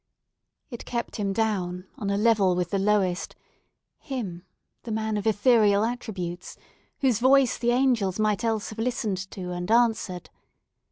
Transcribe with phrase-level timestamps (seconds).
[0.71, 3.35] It kept him down on a level with the lowest;
[3.99, 4.41] him,
[4.81, 6.57] the man of ethereal attributes,
[7.01, 10.31] whose voice the angels might else have listened to and answered!